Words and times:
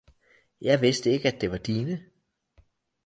Jeg 0.61 0.81
vidste 0.81 1.11
ikke 1.11 1.27
at 1.27 1.41
det 1.41 1.51
var 1.51 1.57
dine 1.57 2.03